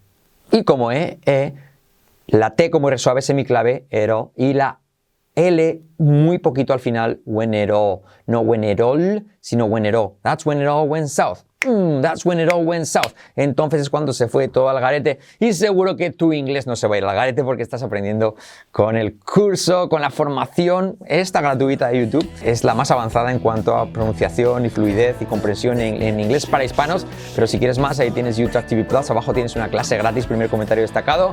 y 0.50 0.64
como 0.64 0.90
E, 0.90 1.18
E. 1.26 1.52
La 2.28 2.54
T 2.56 2.70
como 2.70 2.88
R 2.88 2.96
suave 2.96 3.20
semiclave, 3.20 3.86
ero. 3.90 4.32
Y 4.36 4.54
la 4.54 4.80
L 5.36 5.82
muy 5.98 6.38
poquito 6.38 6.72
al 6.72 6.80
final, 6.80 7.20
when 7.24 7.54
it 7.54 7.70
all. 7.70 8.02
No 8.26 8.40
when 8.40 8.64
it 8.64 8.80
all, 8.80 9.22
sino 9.40 9.66
when 9.66 9.86
it 9.86 9.94
all. 9.94 10.16
That's 10.22 10.44
when 10.44 10.60
it 10.60 10.66
all 10.66 10.88
went 10.88 11.08
south. 11.08 11.44
Mm, 11.60 12.00
that's 12.00 12.24
when 12.24 12.38
it 12.38 12.50
all 12.52 12.64
went 12.64 12.86
south. 12.86 13.14
Entonces 13.34 13.80
es 13.80 13.90
cuando 13.90 14.12
se 14.12 14.28
fue 14.28 14.48
todo 14.48 14.68
al 14.68 14.80
garete 14.80 15.18
y 15.38 15.52
seguro 15.52 15.96
que 15.96 16.10
tu 16.10 16.32
inglés 16.32 16.66
no 16.66 16.76
se 16.76 16.86
va 16.86 16.94
a 16.94 16.98
ir 16.98 17.04
al 17.04 17.14
garete 17.14 17.42
porque 17.42 17.62
estás 17.62 17.82
aprendiendo 17.82 18.36
con 18.70 18.96
el 18.96 19.18
curso, 19.18 19.88
con 19.88 20.00
la 20.00 20.10
formación. 20.10 20.96
Esta 21.06 21.40
gratuita 21.40 21.88
de 21.88 22.00
YouTube 22.00 22.28
es 22.42 22.62
la 22.62 22.74
más 22.74 22.90
avanzada 22.90 23.32
en 23.32 23.38
cuanto 23.38 23.76
a 23.76 23.86
pronunciación 23.86 24.66
y 24.66 24.70
fluidez 24.70 25.16
y 25.20 25.24
comprensión 25.24 25.80
en, 25.80 26.02
en 26.02 26.20
inglés 26.20 26.46
para 26.46 26.64
hispanos. 26.64 27.06
Pero 27.34 27.46
si 27.46 27.58
quieres 27.58 27.78
más, 27.78 27.98
ahí 28.00 28.10
tienes 28.10 28.36
YouTube 28.36 28.64
TV 28.66 28.84
Plus. 28.84 29.10
Abajo 29.10 29.32
tienes 29.32 29.56
una 29.56 29.68
clase 29.68 29.96
gratis, 29.96 30.26
primer 30.26 30.48
comentario 30.48 30.82
destacado 30.82 31.32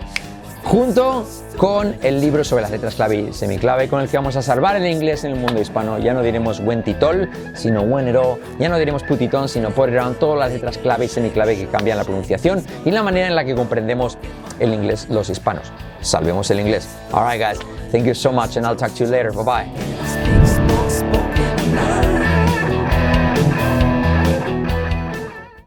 junto 0.64 1.26
con 1.58 1.96
el 2.02 2.20
libro 2.20 2.44
sobre 2.44 2.64
las 2.64 2.72
letras 2.72 2.96
clave 2.96 3.16
y 3.30 3.34
semiclave 3.34 3.88
con 3.88 4.02
el 4.02 4.10
que 4.10 4.18
vamos 4.18 4.36
a 4.36 4.42
salvar 4.42 4.76
el 4.76 4.88
inglés 4.88 5.24
en 5.24 5.32
el 5.34 5.40
mundo 5.40 5.62
hispano. 5.62 6.00
Ya 6.00 6.14
no 6.14 6.22
diremos 6.22 6.60
wentitol, 6.60 7.30
sino 7.54 7.82
wenero, 7.82 8.40
ya 8.60 8.70
no 8.70 8.78
diremos 8.78 9.04
putitón, 9.04 9.50
sino 9.50 9.70
poreron, 9.72 10.16
todas 10.16 10.40
las 10.40 10.52
letras 10.52 10.78
clave 10.78 11.06
y 11.06 11.08
semiclave 11.08 11.56
que 11.56 11.68
cambian 11.68 11.98
la 11.98 12.04
pronunciación 12.04 12.64
y 12.86 12.92
la 12.92 13.04
manera 13.04 13.28
en 13.28 13.36
la 13.36 13.46
que 13.46 13.56
comprendemos 13.56 14.18
el 14.60 14.74
inglés 14.74 15.08
los 15.10 15.30
hispanos. 15.30 15.72
Salvemos 16.02 16.50
el 16.52 16.60
inglés. 16.60 16.88
Alright 17.12 17.40
guys, 17.40 17.60
thank 17.92 18.06
you 18.06 18.16
so 18.16 18.32
much 18.32 18.58
and 18.58 18.66
I'll 18.66 18.76
talk 18.76 18.94
to 18.96 19.06
you 19.06 19.10
later. 19.10 19.32
Bye 19.32 19.44
bye. 19.44 20.63